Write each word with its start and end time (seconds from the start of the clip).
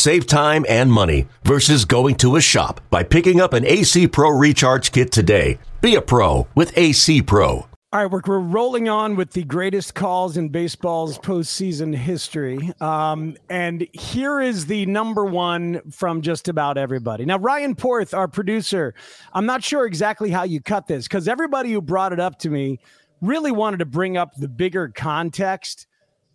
Save 0.00 0.26
time 0.26 0.64
and 0.66 0.90
money 0.90 1.28
versus 1.44 1.84
going 1.84 2.14
to 2.14 2.36
a 2.36 2.40
shop 2.40 2.80
by 2.88 3.02
picking 3.02 3.38
up 3.38 3.52
an 3.52 3.66
AC 3.66 4.08
Pro 4.08 4.30
Recharge 4.30 4.92
Kit 4.92 5.12
today. 5.12 5.58
Be 5.82 5.94
a 5.94 6.00
pro 6.00 6.48
with 6.54 6.72
AC 6.74 7.20
Pro. 7.20 7.48
All 7.48 7.68
right, 7.92 8.06
we're, 8.06 8.22
we're 8.24 8.38
rolling 8.38 8.88
on 8.88 9.14
with 9.14 9.32
the 9.32 9.44
greatest 9.44 9.94
calls 9.94 10.38
in 10.38 10.48
baseball's 10.48 11.18
postseason 11.18 11.94
history. 11.94 12.72
Um, 12.80 13.36
and 13.50 13.86
here 13.92 14.40
is 14.40 14.64
the 14.64 14.86
number 14.86 15.26
one 15.26 15.82
from 15.90 16.22
just 16.22 16.48
about 16.48 16.78
everybody. 16.78 17.26
Now, 17.26 17.36
Ryan 17.36 17.74
Porth, 17.74 18.14
our 18.14 18.26
producer, 18.26 18.94
I'm 19.34 19.44
not 19.44 19.62
sure 19.62 19.84
exactly 19.84 20.30
how 20.30 20.44
you 20.44 20.62
cut 20.62 20.86
this 20.86 21.08
because 21.08 21.28
everybody 21.28 21.72
who 21.72 21.82
brought 21.82 22.14
it 22.14 22.20
up 22.20 22.38
to 22.38 22.48
me 22.48 22.80
really 23.20 23.52
wanted 23.52 23.80
to 23.80 23.84
bring 23.84 24.16
up 24.16 24.34
the 24.34 24.48
bigger 24.48 24.88
context. 24.88 25.86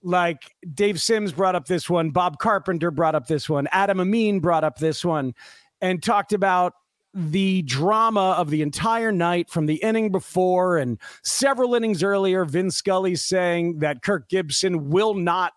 Like 0.05 0.55
Dave 0.75 1.01
Sims 1.01 1.31
brought 1.31 1.55
up 1.55 1.65
this 1.65 1.89
one, 1.89 2.11
Bob 2.11 2.37
Carpenter 2.37 2.91
brought 2.91 3.15
up 3.15 3.25
this 3.25 3.49
one, 3.49 3.67
Adam 3.71 3.99
Amin 3.99 4.39
brought 4.39 4.63
up 4.63 4.77
this 4.77 5.03
one, 5.03 5.33
and 5.81 6.01
talked 6.01 6.31
about 6.31 6.73
the 7.15 7.63
drama 7.63 8.35
of 8.37 8.51
the 8.51 8.61
entire 8.61 9.11
night 9.11 9.49
from 9.49 9.65
the 9.65 9.75
inning 9.75 10.11
before 10.11 10.77
and 10.77 10.99
several 11.23 11.73
innings 11.73 12.03
earlier. 12.03 12.45
Vin 12.45 12.69
Scully 12.69 13.15
saying 13.15 13.79
that 13.79 14.03
Kirk 14.03 14.29
Gibson 14.29 14.91
will 14.91 15.15
not 15.15 15.53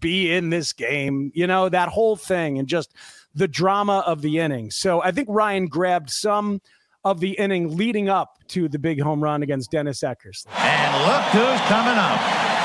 be 0.00 0.32
in 0.32 0.50
this 0.50 0.72
game, 0.72 1.30
you 1.34 1.46
know, 1.46 1.68
that 1.68 1.88
whole 1.88 2.16
thing 2.16 2.58
and 2.58 2.66
just 2.66 2.92
the 3.34 3.46
drama 3.46 4.02
of 4.06 4.20
the 4.20 4.38
inning. 4.38 4.70
So 4.70 5.00
I 5.00 5.12
think 5.12 5.28
Ryan 5.30 5.68
grabbed 5.68 6.10
some 6.10 6.60
of 7.04 7.20
the 7.20 7.32
inning 7.38 7.76
leading 7.76 8.08
up 8.08 8.38
to 8.48 8.68
the 8.68 8.80
big 8.80 9.00
home 9.00 9.22
run 9.22 9.44
against 9.44 9.70
Dennis 9.70 10.00
Eckersley. 10.00 10.46
And 10.58 11.04
look 11.06 11.22
who's 11.26 11.60
coming 11.68 11.96
up. 11.96 12.55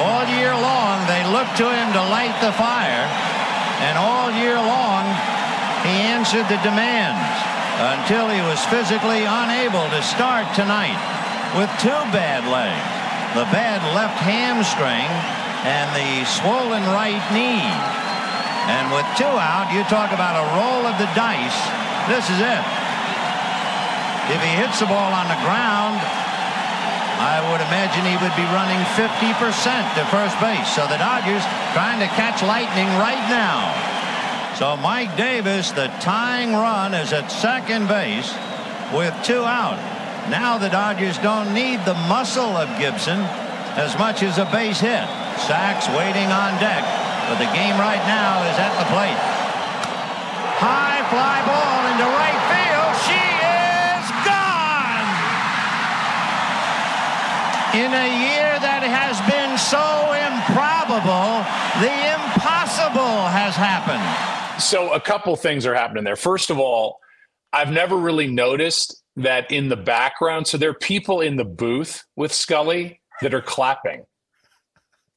All 0.00 0.24
year 0.24 0.56
long, 0.56 1.04
they 1.04 1.20
look 1.28 1.48
to 1.60 1.68
him 1.68 1.92
to 1.92 2.02
light 2.08 2.32
the 2.40 2.52
fire. 2.56 3.04
And 3.84 3.98
all 3.98 4.32
year 4.32 4.56
long, 4.56 5.04
he 5.84 5.92
answered 6.08 6.48
the 6.48 6.56
demands 6.64 7.28
until 7.76 8.30
he 8.32 8.40
was 8.40 8.62
physically 8.72 9.28
unable 9.28 9.84
to 9.92 10.00
start 10.00 10.48
tonight 10.54 10.96
with 11.58 11.68
two 11.76 12.00
bad 12.08 12.48
legs. 12.48 12.88
The 13.36 13.44
bad 13.52 13.84
left 13.92 14.16
hamstring 14.16 15.08
and 15.68 15.88
the 15.92 16.24
swollen 16.24 16.84
right 16.94 17.20
knee. 17.34 17.66
And 18.72 18.88
with 18.94 19.04
two 19.18 19.28
out, 19.28 19.68
you 19.74 19.84
talk 19.92 20.14
about 20.14 20.38
a 20.38 20.46
roll 20.56 20.86
of 20.88 20.96
the 20.96 21.10
dice. 21.12 21.60
This 22.08 22.30
is 22.32 22.40
it. 22.40 22.64
If 24.30 24.40
he 24.40 24.52
hits 24.56 24.78
the 24.78 24.86
ball 24.86 25.12
on 25.12 25.26
the 25.26 25.40
ground, 25.42 25.98
I 27.22 27.38
would 27.38 27.62
imagine 27.62 28.02
he 28.02 28.18
would 28.18 28.34
be 28.34 28.42
running 28.50 28.82
50% 28.98 29.14
to 29.94 30.02
first 30.10 30.34
base. 30.42 30.66
So 30.74 30.90
the 30.90 30.98
Dodgers 30.98 31.46
trying 31.70 32.02
to 32.02 32.10
catch 32.18 32.42
lightning 32.42 32.90
right 32.98 33.22
now. 33.30 33.70
So 34.58 34.76
Mike 34.76 35.16
Davis, 35.16 35.70
the 35.70 35.86
tying 36.02 36.50
run, 36.50 36.94
is 36.94 37.12
at 37.12 37.30
second 37.30 37.86
base 37.86 38.26
with 38.90 39.14
two 39.22 39.46
out. 39.46 39.78
Now 40.34 40.58
the 40.58 40.68
Dodgers 40.68 41.16
don't 41.18 41.54
need 41.54 41.78
the 41.86 41.94
muscle 42.10 42.58
of 42.58 42.66
Gibson 42.74 43.22
as 43.78 43.96
much 44.02 44.22
as 44.26 44.38
a 44.38 44.44
base 44.50 44.80
hit. 44.82 45.06
Sax 45.46 45.86
waiting 45.94 46.26
on 46.26 46.58
deck, 46.58 46.82
but 47.30 47.38
the 47.38 47.50
game 47.54 47.78
right 47.78 48.02
now 48.10 48.42
is 48.50 48.58
at 48.58 48.74
the 48.82 48.86
plate. 48.90 49.20
High 50.58 51.06
fly 51.06 51.38
ball 51.46 51.51
In 57.74 57.90
a 57.92 58.08
year 58.28 58.52
that 58.60 58.84
has 58.84 59.16
been 59.24 59.56
so 59.56 60.12
improbable, 60.12 61.40
the 61.80 61.94
impossible 62.12 63.28
has 63.32 63.56
happened 63.56 64.32
so 64.62 64.92
a 64.92 65.00
couple 65.00 65.34
things 65.36 65.66
are 65.66 65.74
happening 65.74 66.04
there. 66.04 66.16
First 66.16 66.50
of 66.50 66.58
all, 66.58 67.00
I've 67.52 67.70
never 67.70 67.96
really 67.96 68.28
noticed 68.28 69.02
that 69.16 69.50
in 69.50 69.68
the 69.68 69.76
background. 69.76 70.46
So 70.46 70.56
there 70.56 70.70
are 70.70 70.74
people 70.74 71.20
in 71.20 71.36
the 71.36 71.44
booth 71.44 72.04
with 72.16 72.32
Scully 72.32 73.00
that 73.20 73.34
are 73.34 73.42
clapping. 73.42 74.04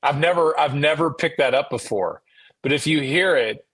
I've 0.03 0.19
never 0.19 0.57
I've 0.59 0.75
never 0.75 1.13
picked 1.13 1.37
that 1.37 1.53
up 1.53 1.69
before. 1.69 2.21
But 2.61 2.73
if 2.73 2.87
you 2.87 3.01
hear 3.01 3.35
it, 3.35 3.65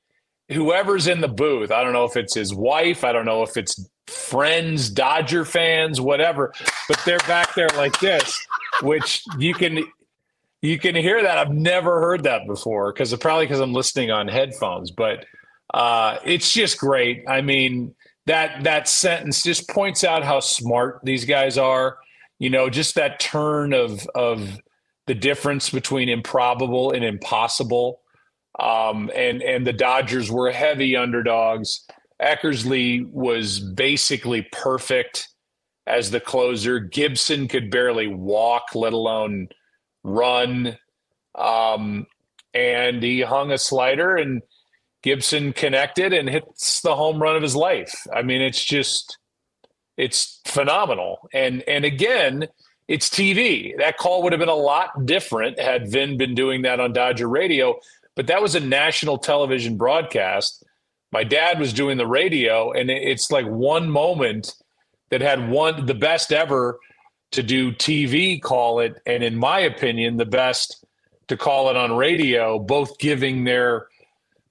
whoever's 0.52 1.08
in 1.08 1.22
the 1.22 1.28
booth, 1.28 1.72
I 1.72 1.84
don't 1.84 1.94
know 1.94 2.06
if 2.06 2.16
it's 2.16 2.36
his 2.36 2.54
wife, 2.54 3.04
I 3.04 3.12
don't 3.12 3.26
know 3.26 3.44
if 3.44 3.58
it's 3.58 3.90
friends, 4.08 4.90
Dodger 4.90 5.46
fans, 5.46 6.00
whatever, 6.00 6.54
but 6.88 7.02
they're 7.06 7.20
back 7.20 7.56
there 7.56 7.70
like 7.78 7.98
this, 8.00 8.46
which 8.82 9.24
you 9.38 9.54
can 9.54 9.84
you 10.62 10.78
can 10.78 10.96
hear 10.96 11.22
that. 11.22 11.38
I've 11.38 11.52
never 11.52 12.00
heard 12.00 12.24
that 12.24 12.46
before 12.46 12.94
because 12.94 13.16
probably 13.16 13.46
because 13.46 13.60
I'm 13.60 13.74
listening 13.74 14.12
on 14.12 14.28
headphones, 14.28 14.92
but 14.92 15.26
uh, 15.74 16.18
it's 16.24 16.54
just 16.54 16.78
great. 16.78 17.24
I 17.28 17.42
mean, 17.42 17.96
that 18.28 18.64
that 18.64 18.88
sentence 18.88 19.44
just 19.44 19.70
points 19.70 20.04
out 20.04 20.24
how 20.24 20.40
smart 20.40 21.02
these 21.04 21.26
guys 21.26 21.58
are. 21.58 21.98
You 22.40 22.50
know, 22.50 22.70
just 22.70 22.96
that 22.96 23.20
turn 23.20 23.74
of 23.74 24.06
of 24.14 24.60
the 25.08 25.16
difference 25.16 25.70
between 25.70 26.10
improbable 26.10 26.92
and 26.92 27.04
impossible. 27.04 28.02
Um, 28.60 29.10
and 29.16 29.42
and 29.42 29.66
the 29.66 29.74
Dodgers 29.74 30.30
were 30.32 30.52
heavy 30.52 30.96
underdogs. 30.96 31.86
Eckersley 32.22 33.10
was 33.12 33.60
basically 33.60 34.48
perfect 34.52 35.28
as 35.88 36.12
the 36.12 36.20
closer. 36.20 36.80
Gibson 36.80 37.48
could 37.48 37.72
barely 37.72 38.08
walk, 38.08 38.76
let 38.76 38.94
alone 38.94 39.50
run. 40.04 40.78
Um, 41.36 42.08
and 42.54 43.02
he 43.02 43.22
hung 43.22 43.52
a 43.52 43.58
slider 43.58 44.16
and 44.16 44.42
Gibson 45.04 45.54
connected 45.54 46.14
and 46.14 46.30
hits 46.30 46.82
the 46.82 46.96
home 46.96 47.22
run 47.22 47.36
of 47.36 47.42
his 47.42 47.56
life. 47.56 48.06
I 48.14 48.22
mean, 48.22 48.42
it's 48.42 48.64
just 48.64 49.18
it's 49.98 50.42
phenomenal. 50.46 51.30
And 51.34 51.64
and 51.68 51.86
again, 51.86 52.48
it's 52.88 53.10
TV. 53.10 53.78
That 53.78 53.98
call 53.98 54.24
would 54.24 54.34
have 54.34 54.40
been 54.40 54.50
a 54.50 54.56
lot 54.56 55.06
different 55.06 55.60
had 55.60 55.90
Vin 55.90 56.18
been 56.18 56.36
doing 56.36 56.64
that 56.64 56.80
on 56.80 56.94
Dodger 56.94 57.28
radio, 57.28 57.80
but 58.16 58.28
that 58.28 58.42
was 58.42 58.56
a 58.56 58.60
national 58.60 59.18
television 59.18 59.78
broadcast. 59.78 60.64
My 61.12 61.24
dad 61.24 61.60
was 61.60 61.74
doing 61.74 61.98
the 61.98 62.08
radio, 62.08 62.72
and 62.72 62.90
it's 62.90 63.32
like 63.32 63.46
one 63.46 63.90
moment 63.90 64.54
that 65.12 65.22
had 65.22 65.50
one 65.50 65.86
the 65.86 65.94
best 65.94 66.34
ever 66.34 66.80
to 67.32 67.44
do 67.44 67.72
TV 67.72 68.42
call 68.42 68.80
it, 68.80 68.96
and 69.06 69.24
in 69.24 69.38
my 69.38 69.60
opinion, 69.60 70.18
the 70.18 70.26
best 70.26 70.84
to 71.28 71.38
call 71.38 71.70
it 71.70 71.78
on 71.78 71.96
radio, 71.96 72.60
both 72.60 72.98
giving 72.98 73.44
their 73.44 73.88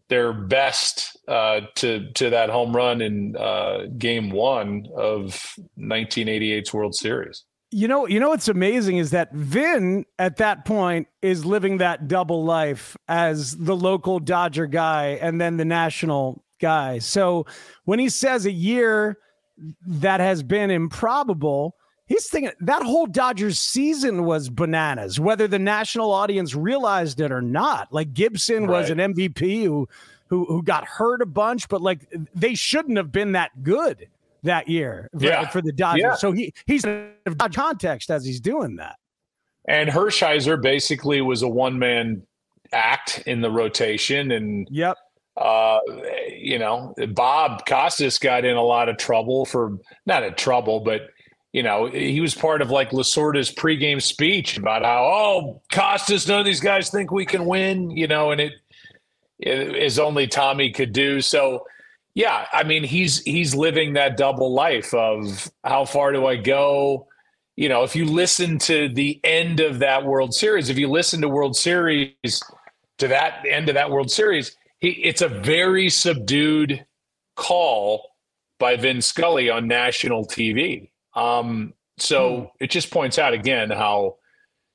their 0.08 0.32
best 0.32 1.16
uh, 1.28 1.62
to 1.76 2.10
to 2.12 2.30
that 2.30 2.50
home 2.50 2.74
run 2.74 3.00
in 3.00 3.36
uh, 3.36 3.86
Game 3.98 4.30
One 4.30 4.86
of 4.94 5.56
1988's 5.78 6.72
World 6.72 6.94
Series. 6.94 7.44
You 7.72 7.86
know, 7.86 8.08
you 8.08 8.18
know 8.18 8.30
what's 8.30 8.48
amazing 8.48 8.96
is 8.96 9.10
that 9.10 9.32
Vin 9.32 10.04
at 10.18 10.38
that 10.38 10.64
point 10.64 11.06
is 11.22 11.44
living 11.44 11.78
that 11.78 12.08
double 12.08 12.44
life 12.44 12.96
as 13.06 13.56
the 13.56 13.76
local 13.76 14.18
Dodger 14.18 14.66
guy 14.66 15.18
and 15.20 15.40
then 15.40 15.56
the 15.56 15.64
national 15.64 16.42
guy. 16.60 16.98
So 16.98 17.46
when 17.84 18.00
he 18.00 18.08
says 18.08 18.44
a 18.44 18.50
year 18.50 19.18
that 19.86 20.20
has 20.20 20.42
been 20.42 20.70
improbable, 20.70 21.76
he's 22.06 22.28
thinking 22.28 22.52
that 22.60 22.82
whole 22.82 23.06
Dodgers 23.06 23.58
season 23.58 24.24
was 24.24 24.48
bananas, 24.48 25.18
whether 25.18 25.48
the 25.48 25.58
national 25.58 26.10
audience 26.10 26.54
realized 26.54 27.20
it 27.20 27.32
or 27.32 27.42
not. 27.42 27.92
Like 27.92 28.12
Gibson 28.12 28.66
right. 28.66 28.80
was 28.80 28.90
an 28.90 28.98
MVP 28.98 29.64
who 29.64 29.88
who 30.28 30.44
who 30.46 30.62
got 30.62 30.86
hurt 30.86 31.22
a 31.22 31.26
bunch, 31.26 31.68
but 31.68 31.80
like 31.80 32.06
they 32.34 32.54
shouldn't 32.54 32.96
have 32.96 33.12
been 33.12 33.32
that 33.32 33.62
good 33.62 34.08
that 34.42 34.68
year 34.68 35.08
for, 35.18 35.24
yeah. 35.24 35.48
for 35.48 35.60
the 35.62 35.72
Dodgers. 35.72 36.02
Yeah. 36.02 36.14
So 36.14 36.32
he 36.32 36.52
he's 36.66 36.84
in 36.84 37.12
context 37.52 38.10
as 38.10 38.24
he's 38.24 38.40
doing 38.40 38.76
that. 38.76 38.96
And 39.66 39.90
Hershiser 39.90 40.60
basically 40.60 41.20
was 41.20 41.42
a 41.42 41.48
one 41.48 41.78
man 41.78 42.22
act 42.72 43.22
in 43.26 43.40
the 43.40 43.50
rotation, 43.50 44.30
and 44.30 44.66
yep. 44.70 44.96
Uh, 45.36 45.80
you 46.28 46.58
know, 46.58 46.94
Bob 47.14 47.64
Costas 47.66 48.18
got 48.18 48.44
in 48.44 48.56
a 48.56 48.62
lot 48.62 48.88
of 48.88 48.98
trouble 48.98 49.44
for 49.46 49.78
not 50.06 50.22
in 50.22 50.34
trouble, 50.34 50.80
but 50.80 51.10
you 51.52 51.62
know, 51.62 51.86
he 51.86 52.20
was 52.20 52.34
part 52.34 52.62
of 52.62 52.70
like 52.70 52.90
Lasorda's 52.90 53.50
pregame 53.52 54.00
speech 54.00 54.56
about 54.56 54.84
how, 54.84 55.04
oh, 55.04 55.62
Costas, 55.72 56.28
none 56.28 56.38
of 56.38 56.46
these 56.46 56.60
guys 56.60 56.90
think 56.90 57.10
we 57.10 57.26
can 57.26 57.44
win, 57.44 57.90
you 57.90 58.06
know, 58.06 58.30
and 58.30 58.40
it 58.40 58.52
as 59.44 59.98
only 59.98 60.26
Tommy 60.26 60.70
could 60.70 60.92
do. 60.92 61.20
So, 61.20 61.66
yeah, 62.14 62.46
I 62.52 62.62
mean, 62.62 62.84
he's 62.84 63.22
he's 63.22 63.54
living 63.54 63.94
that 63.94 64.16
double 64.16 64.52
life 64.52 64.92
of 64.94 65.50
how 65.64 65.84
far 65.84 66.12
do 66.12 66.26
I 66.26 66.36
go? 66.36 67.08
you 67.60 67.68
know, 67.68 67.82
if 67.82 67.94
you 67.94 68.06
listen 68.06 68.58
to 68.58 68.88
the 68.88 69.20
end 69.22 69.60
of 69.60 69.80
that 69.80 70.06
World 70.06 70.32
Series, 70.32 70.70
if 70.70 70.78
you 70.78 70.88
listen 70.88 71.20
to 71.20 71.28
World 71.28 71.54
Series 71.54 72.14
to 72.96 73.06
that 73.08 73.44
end 73.46 73.68
of 73.68 73.74
that 73.74 73.90
World 73.90 74.10
Series, 74.10 74.56
he, 74.80 74.90
it's 74.90 75.22
a 75.22 75.28
very 75.28 75.90
subdued 75.90 76.84
call 77.36 78.10
by 78.58 78.76
Vin 78.76 79.02
Scully 79.02 79.50
on 79.50 79.66
national 79.66 80.26
TV. 80.26 80.90
Um, 81.14 81.74
so 81.98 82.38
hmm. 82.38 82.44
it 82.60 82.70
just 82.70 82.90
points 82.90 83.18
out 83.18 83.32
again 83.32 83.70
how 83.70 84.16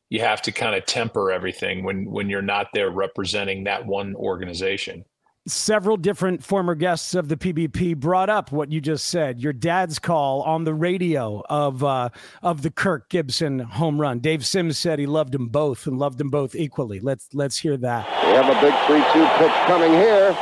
you 0.10 0.20
have 0.20 0.42
to 0.44 0.52
kind 0.52 0.76
of 0.76 0.86
temper 0.86 1.32
everything 1.32 1.84
when 1.84 2.06
when 2.10 2.30
you're 2.30 2.42
not 2.42 2.68
there 2.74 2.90
representing 2.90 3.64
that 3.64 3.86
one 3.86 4.16
organization 4.16 5.04
several 5.48 5.98
different 5.98 6.44
former 6.44 6.76
guests 6.76 7.14
of 7.14 7.28
the 7.28 7.38
PBP 7.38 7.98
brought 7.98 8.30
up 8.30 8.52
what 8.52 8.72
you 8.72 8.82
just 8.82 9.08
said. 9.08 9.40
Your 9.40 9.54
dad's 9.54 10.00
call 10.00 10.42
on 10.42 10.64
the 10.64 10.74
radio 10.74 11.44
of 11.50 11.84
uh, 11.84 12.10
of 12.42 12.62
the 12.62 12.72
Kirk 12.72 13.10
Gibson 13.10 13.60
home 13.60 14.00
run. 14.02 14.20
Dave 14.20 14.46
Sims 14.46 14.78
said 14.78 15.00
he 15.00 15.06
loved 15.06 15.32
them 15.32 15.48
both 15.48 15.88
and 15.88 15.98
loved 15.98 16.18
them 16.18 16.30
both 16.30 16.56
equally. 16.56 17.00
Let's 17.00 17.28
let's 17.34 17.58
hear 17.58 17.78
that. 17.78 18.08
We 18.26 18.34
have 18.34 18.50
a 18.50 18.60
big 18.62 18.74
three-two 18.88 19.28
pitch 19.38 19.56
coming 19.68 19.92
here 19.92 20.34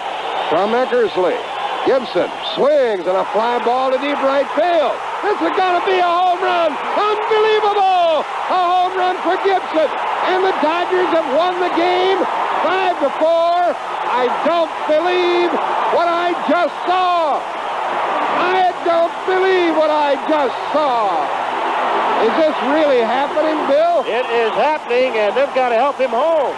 from 0.49 0.71
Eckersley. 0.71 1.39
Gibson 1.85 2.29
swings 2.55 3.05
and 3.05 3.17
a 3.17 3.25
fly 3.33 3.61
ball 3.65 3.91
to 3.91 3.97
deep 3.97 4.15
right 4.23 4.47
field. 4.55 4.95
This 5.21 5.35
is 5.35 5.57
going 5.57 5.81
to 5.81 5.85
be 5.85 5.99
a 5.99 6.03
home 6.03 6.41
run. 6.41 6.71
Unbelievable! 6.71 8.02
A 8.49 8.59
home 8.59 8.93
run 8.95 9.15
for 9.23 9.35
Gibson. 9.43 9.89
And 10.31 10.43
the 10.43 10.55
Dodgers 10.63 11.09
have 11.15 11.27
won 11.35 11.59
the 11.59 11.71
game 11.75 12.19
five 12.63 12.95
to 13.03 13.09
four. 13.19 13.75
I 14.13 14.31
don't 14.47 14.71
believe 14.87 15.51
what 15.91 16.07
I 16.07 16.31
just 16.47 16.75
saw. 16.87 17.41
I 18.39 18.71
don't 18.87 19.15
believe 19.27 19.75
what 19.75 19.91
I 19.91 20.15
just 20.31 20.55
saw. 20.71 21.23
Is 22.23 22.33
this 22.39 22.55
really 22.71 23.03
happening, 23.03 23.59
Bill? 23.67 24.07
It 24.07 24.23
is 24.31 24.51
happening, 24.55 25.11
and 25.19 25.35
they've 25.35 25.55
got 25.55 25.69
to 25.69 25.75
help 25.75 25.99
him 25.99 26.15
home. 26.15 26.55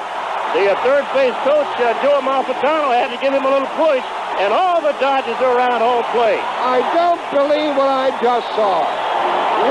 The 0.53 0.71
uh, 0.71 0.77
third 0.85 1.03
base 1.17 1.35
coach, 1.41 1.67
uh, 1.81 1.97
Joe 2.05 2.21
Amalfitano, 2.21 2.93
had 2.93 3.09
to 3.09 3.17
give 3.17 3.33
him 3.33 3.43
a 3.43 3.49
little 3.49 3.67
push, 3.73 4.05
and 4.39 4.53
all 4.53 4.79
the 4.79 4.93
Dodgers 5.01 5.35
are 5.41 5.57
around 5.57 5.81
home 5.81 6.05
plate. 6.13 6.43
I 6.61 6.79
don't 6.93 7.19
believe 7.33 7.75
what 7.75 7.89
I 7.89 8.13
just 8.21 8.47
saw. 8.55 9.04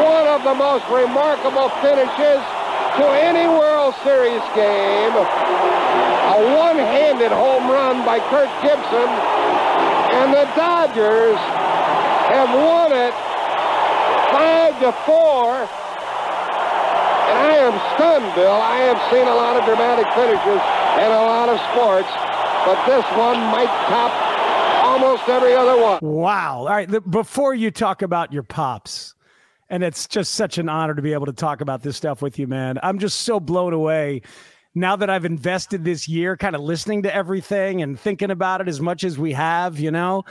One 0.04 0.26
of 0.26 0.44
the 0.44 0.54
most 0.54 0.84
remarkable 0.88 1.68
finishes 1.84 2.40
to 2.96 3.04
any 3.10 3.48
World 3.48 3.94
Series 4.02 4.42
game 4.54 5.12
a 6.34 6.56
one-handed 6.56 7.30
home 7.30 7.70
run 7.70 8.04
by 8.04 8.18
Kirk 8.30 8.50
Gibson, 8.62 9.08
and 10.18 10.32
the 10.32 10.50
Dodgers 10.56 11.38
have 12.32 12.50
won 12.50 12.90
it 12.90 13.14
five 14.34 14.74
to 14.80 14.90
four. 15.06 15.68
And 17.30 17.38
I 17.38 17.54
am 17.62 17.74
stunned, 17.94 18.34
Bill. 18.34 18.50
I 18.50 18.76
have 18.90 18.98
seen 19.12 19.28
a 19.28 19.34
lot 19.34 19.56
of 19.56 19.64
dramatic 19.64 20.06
finishes 20.14 20.60
in 20.98 21.10
a 21.12 21.22
lot 21.22 21.48
of 21.48 21.58
sports, 21.70 22.10
but 22.66 22.78
this 22.86 23.04
one 23.16 23.38
might 23.52 23.70
top 23.86 24.10
almost 24.84 25.28
every 25.28 25.54
other 25.54 25.80
one. 25.80 25.98
Wow. 26.02 26.60
All 26.60 26.66
right. 26.66 26.88
Before 27.10 27.54
you 27.54 27.70
talk 27.70 28.02
about 28.02 28.32
your 28.32 28.42
pops, 28.42 29.13
and 29.70 29.82
it's 29.82 30.06
just 30.06 30.34
such 30.34 30.58
an 30.58 30.68
honor 30.68 30.94
to 30.94 31.02
be 31.02 31.12
able 31.12 31.26
to 31.26 31.32
talk 31.32 31.60
about 31.60 31.82
this 31.82 31.96
stuff 31.96 32.22
with 32.22 32.38
you, 32.38 32.46
man. 32.46 32.78
I'm 32.82 32.98
just 32.98 33.22
so 33.22 33.40
blown 33.40 33.72
away 33.72 34.22
now 34.74 34.96
that 34.96 35.08
I've 35.08 35.24
invested 35.24 35.84
this 35.84 36.08
year 36.08 36.36
kind 36.36 36.56
of 36.56 36.62
listening 36.62 37.02
to 37.04 37.14
everything 37.14 37.82
and 37.82 37.98
thinking 37.98 38.30
about 38.30 38.60
it 38.60 38.68
as 38.68 38.80
much 38.80 39.04
as 39.04 39.18
we 39.18 39.32
have, 39.32 39.78
you 39.78 39.90
know, 39.90 40.24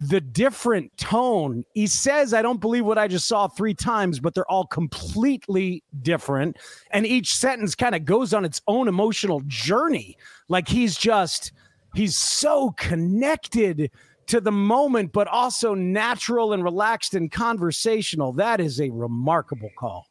the 0.00 0.20
different 0.20 0.94
tone. 0.98 1.64
He 1.72 1.86
says, 1.86 2.34
I 2.34 2.42
don't 2.42 2.60
believe 2.60 2.84
what 2.84 2.98
I 2.98 3.08
just 3.08 3.26
saw 3.26 3.48
three 3.48 3.72
times, 3.74 4.20
but 4.20 4.34
they're 4.34 4.50
all 4.50 4.66
completely 4.66 5.82
different. 6.02 6.58
And 6.90 7.06
each 7.06 7.34
sentence 7.34 7.74
kind 7.74 7.94
of 7.94 8.04
goes 8.04 8.34
on 8.34 8.44
its 8.44 8.60
own 8.66 8.88
emotional 8.88 9.40
journey. 9.46 10.18
Like 10.48 10.68
he's 10.68 10.96
just, 10.96 11.52
he's 11.94 12.18
so 12.18 12.72
connected 12.76 13.90
to 14.26 14.40
the 14.40 14.52
moment, 14.52 15.12
but 15.12 15.28
also 15.28 15.74
natural 15.74 16.52
and 16.52 16.64
relaxed 16.64 17.14
and 17.14 17.30
conversational. 17.30 18.32
That 18.32 18.60
is 18.60 18.80
a 18.80 18.90
remarkable 18.90 19.70
call 19.78 20.06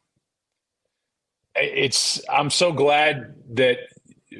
it's 1.56 2.20
I'm 2.28 2.50
so 2.50 2.72
glad 2.72 3.34
that 3.54 3.78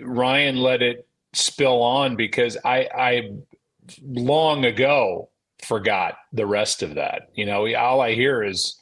Ryan 0.02 0.56
let 0.56 0.82
it 0.82 1.08
spill 1.32 1.82
on 1.82 2.16
because 2.16 2.56
I 2.64 2.88
I 2.94 3.30
long 4.02 4.64
ago 4.64 5.30
forgot 5.62 6.16
the 6.32 6.46
rest 6.46 6.82
of 6.82 6.94
that. 6.96 7.30
You 7.34 7.46
know, 7.46 7.74
all 7.74 8.00
I 8.00 8.14
hear 8.14 8.42
is 8.42 8.78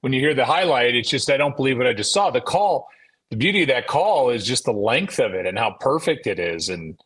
when 0.00 0.12
you 0.12 0.20
hear 0.20 0.34
the 0.34 0.44
highlight, 0.44 0.94
it's 0.94 1.10
just 1.10 1.30
I 1.30 1.36
don't 1.36 1.56
believe 1.56 1.78
what 1.78 1.86
I 1.86 1.92
just 1.92 2.12
saw. 2.12 2.30
The 2.30 2.40
call, 2.40 2.88
the 3.30 3.36
beauty 3.36 3.62
of 3.62 3.68
that 3.68 3.86
call 3.86 4.30
is 4.30 4.46
just 4.46 4.64
the 4.64 4.72
length 4.72 5.18
of 5.18 5.34
it 5.34 5.46
and 5.46 5.58
how 5.58 5.76
perfect 5.80 6.26
it 6.26 6.38
is. 6.38 6.68
And 6.68 6.98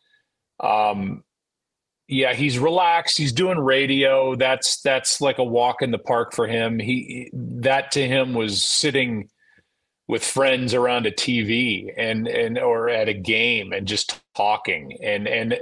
um 0.59 1.23
yeah, 2.07 2.33
he's 2.33 2.59
relaxed. 2.59 3.17
He's 3.17 3.33
doing 3.33 3.57
radio. 3.57 4.35
That's 4.35 4.81
that's 4.81 5.21
like 5.21 5.39
a 5.39 5.43
walk 5.43 5.81
in 5.81 5.91
the 5.91 5.97
park 5.97 6.33
for 6.33 6.47
him. 6.47 6.79
He 6.79 7.29
that 7.33 7.91
to 7.93 8.07
him 8.07 8.33
was 8.33 8.63
sitting 8.63 9.29
with 10.07 10.23
friends 10.23 10.75
around 10.75 11.07
a 11.07 11.11
TV 11.11 11.91
and 11.97 12.27
and 12.27 12.59
or 12.59 12.89
at 12.89 13.09
a 13.09 13.13
game 13.13 13.73
and 13.73 13.87
just 13.87 14.21
talking 14.35 14.97
and 15.01 15.27
and 15.27 15.57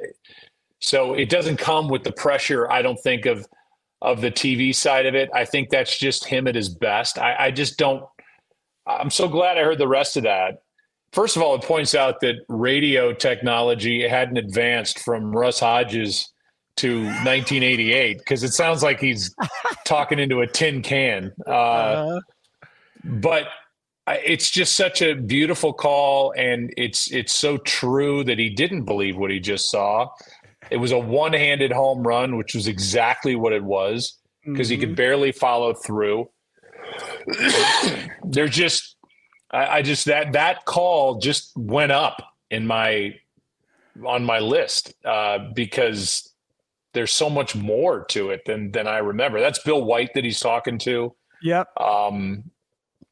so 0.81 1.13
it 1.13 1.30
doesn't 1.30 1.57
come 1.57 1.88
with 1.88 2.04
the 2.04 2.12
pressure 2.12 2.69
I 2.69 2.81
don't 2.81 3.00
think 3.00 3.25
of 3.25 3.48
of 4.01 4.19
the 4.19 4.31
TV 4.31 4.75
side 4.75 5.06
of 5.06 5.16
it. 5.16 5.30
I 5.34 5.45
think 5.45 5.69
that's 5.69 5.98
just 5.98 6.25
him 6.25 6.45
at 6.45 6.56
his 6.56 6.68
best. 6.68 7.18
I, 7.18 7.36
I 7.40 7.51
just 7.51 7.78
don't. 7.78 8.04
I'm 8.86 9.10
so 9.10 9.30
glad 9.30 9.57
I 9.57 9.63
heard 9.63 9.78
the 9.78 9.88
rest 9.88 10.18
of 10.18 10.24
that. 10.24 10.62
First 11.13 11.38
of 11.38 11.42
all, 11.42 11.56
it 11.56 11.62
points 11.62 11.95
out 11.95 12.19
that 12.19 12.44
radio 12.50 13.13
technology 13.13 14.06
hadn't 14.06 14.36
advanced 14.36 15.00
from 15.00 15.31
Russ 15.31 15.62
Hodges 15.62 16.32
to 16.77 17.03
1988 17.03 18.17
because 18.17 18.43
it 18.43 18.53
sounds 18.53 18.83
like 18.83 18.99
he's 18.99 19.35
talking 19.85 20.19
into 20.19 20.41
a 20.41 20.47
tin 20.47 20.81
can. 20.81 21.31
Uh, 21.45 21.51
uh-huh. 21.51 22.19
But 23.03 23.47
it's 24.07 24.49
just 24.49 24.75
such 24.75 25.01
a 25.01 25.15
beautiful 25.15 25.71
call 25.71 26.33
and 26.35 26.73
it's 26.75 27.09
it's 27.11 27.33
so 27.33 27.57
true 27.57 28.23
that 28.25 28.37
he 28.37 28.49
didn't 28.49 28.83
believe 28.83 29.15
what 29.15 29.31
he 29.31 29.39
just 29.39 29.71
saw 29.71 30.09
it 30.69 30.75
was 30.75 30.91
a 30.91 30.99
one-handed 30.99 31.71
home 31.71 32.05
run 32.05 32.35
which 32.35 32.53
was 32.53 32.67
exactly 32.67 33.33
what 33.37 33.53
it 33.53 33.63
was 33.63 34.17
because 34.43 34.67
mm-hmm. 34.67 34.73
he 34.73 34.77
could 34.77 34.89
mm-hmm. 34.89 34.95
barely 34.95 35.31
follow 35.31 35.73
through 35.73 36.27
They're 38.23 38.47
just 38.47 38.95
I, 39.51 39.77
I 39.77 39.81
just 39.81 40.05
that 40.05 40.33
that 40.33 40.65
call 40.65 41.19
just 41.19 41.55
went 41.55 41.92
up 41.92 42.21
in 42.49 42.68
my 42.68 43.15
on 44.06 44.23
my 44.23 44.39
list 44.39 44.94
uh, 45.06 45.39
because 45.53 46.32
there's 46.94 47.12
so 47.12 47.30
much 47.30 47.56
more 47.56 48.06
to 48.06 48.30
it 48.30 48.45
than 48.45 48.71
than 48.71 48.88
I 48.88 49.00
remember. 49.00 49.40
That's 49.40 49.59
Bill 49.59 49.83
White 49.83 50.14
that 50.14 50.23
he's 50.23 50.40
talking 50.40 50.78
to. 50.80 51.14
Yep. 51.42 51.69
Um, 51.80 52.44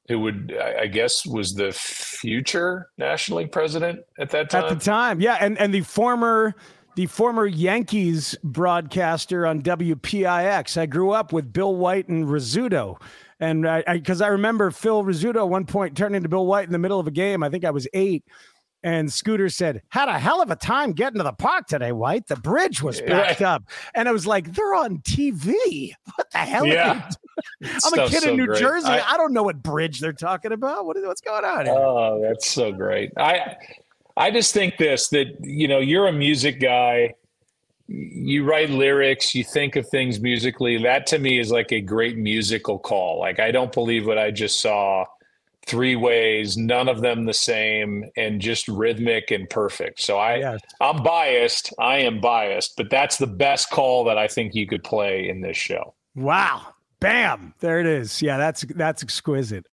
who 0.08 0.20
would 0.20 0.58
I 0.58 0.88
guess 0.88 1.26
was 1.26 1.54
the 1.54 1.72
future 1.72 2.90
National 2.98 3.40
League 3.40 3.52
president 3.52 4.00
at 4.20 4.30
that 4.32 4.50
time. 4.50 4.66
At 4.66 4.70
the 4.70 4.84
time, 4.84 5.22
yeah, 5.22 5.38
and 5.40 5.58
and 5.58 5.74
the 5.74 5.82
former 5.82 6.56
the 6.96 7.06
former 7.06 7.46
Yankees 7.46 8.36
broadcaster 8.44 9.48
on 9.48 9.62
WPIX. 9.62 10.78
I 10.78 10.86
grew 10.86 11.12
up 11.12 11.32
with 11.32 11.54
Bill 11.54 11.76
White 11.76 12.10
and 12.10 12.26
Rizzuto. 12.26 13.02
And 13.40 13.68
I, 13.68 13.82
because 13.94 14.22
I, 14.22 14.28
I, 14.28 14.30
remember 14.30 14.70
Phil 14.70 15.04
Rizzuto 15.04 15.38
at 15.38 15.50
one 15.50 15.66
point 15.66 15.98
turning 15.98 16.22
to 16.22 16.30
Bill 16.30 16.46
White 16.46 16.66
in 16.66 16.72
the 16.72 16.78
middle 16.78 17.00
of 17.00 17.08
a 17.08 17.12
game. 17.12 17.42
I 17.42 17.50
think 17.50 17.66
I 17.66 17.72
was 17.72 17.88
eight. 17.94 18.24
And 18.84 19.12
Scooter 19.12 19.50
said, 19.50 19.82
Had 19.90 20.10
a 20.10 20.18
hell 20.18 20.42
of 20.42 20.50
a 20.50 20.56
time 20.56 20.94
getting 20.94 21.18
to 21.18 21.24
the 21.24 21.34
park 21.34 21.68
today, 21.68 21.92
White. 21.92 22.28
The 22.28 22.36
bridge 22.36 22.82
was 22.82 23.00
backed 23.02 23.42
up. 23.42 23.64
And 23.94 24.10
I 24.10 24.12
was 24.12 24.26
like, 24.26 24.54
They're 24.54 24.74
on 24.74 25.00
TV. 25.00 25.92
What 26.16 26.32
the 26.32 26.38
hell? 26.40 26.66
Yeah. 26.66 27.10
I'm 27.64 27.94
a 28.00 28.10
kid 28.10 28.24
so 28.24 28.32
in 28.32 28.38
New 28.38 28.48
great. 28.48 28.60
Jersey. 28.60 28.88
I, 28.88 29.14
I, 29.14 29.18
don't 29.18 29.34
know 29.34 29.44
what 29.44 29.62
bridge 29.62 30.00
they're 30.00 30.14
talking 30.14 30.52
about. 30.52 30.86
What 30.86 30.98
is 30.98 31.06
what's 31.06 31.22
going 31.22 31.46
on 31.46 31.66
here? 31.66 31.76
Oh, 31.76 32.22
that's 32.22 32.50
so 32.50 32.72
great. 32.72 33.12
I 33.18 33.56
I 34.18 34.32
just 34.32 34.54
think 34.54 34.78
this 34.78 35.08
that 35.10 35.38
you 35.42 35.68
know, 35.68 35.80
you're 35.80 36.08
a 36.08 36.14
music 36.14 36.60
guy. 36.60 37.16
You 37.88 38.46
write 38.46 38.70
lyrics, 38.70 39.36
you 39.36 39.44
think 39.44 39.76
of 39.76 39.88
things 39.90 40.20
musically. 40.20 40.82
That 40.82 41.06
to 41.08 41.20
me 41.20 41.40
is 41.40 41.52
like 41.52 41.72
a 41.72 41.82
great 41.82 42.18
musical 42.18 42.80
call. 42.80 43.20
Like 43.20 43.40
I 43.40 43.52
don't 43.52 43.72
believe 43.72 44.06
what 44.08 44.18
I 44.18 44.32
just 44.32 44.60
saw 44.62 45.06
three 45.65 45.96
ways, 45.96 46.58
none 46.58 46.89
of 46.89 47.01
them 47.01 47.25
the 47.25 47.34
same, 47.34 48.06
and 48.18 48.41
just 48.41 48.68
rhythmic 48.68 49.32
and 49.32 49.50
perfect. 49.50 50.01
So 50.01 50.18
I, 50.18 50.38
yes. 50.38 50.60
I'm 50.80 51.03
biased. 51.03 51.74
I 51.80 52.00
am 52.00 52.20
biased, 52.20 52.75
but 52.77 52.89
that's 52.89 53.18
the 53.18 53.27
best 53.27 53.70
call 53.70 54.03
that 54.06 54.18
I 54.18 54.27
think 54.27 54.56
you 54.56 54.68
could 54.68 54.84
play 54.84 55.30
in 55.30 55.41
this 55.41 55.58
show. 55.58 55.94
Wow. 56.15 56.74
Bam. 57.00 57.53
There 57.60 57.80
it 57.80 57.88
is. 57.88 58.22
Yeah, 58.22 58.38
that's 58.38 58.62
that's 58.75 59.01
exquisite. 59.01 59.65